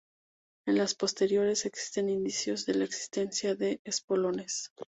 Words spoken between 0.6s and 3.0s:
En las posteriores existen indicios de la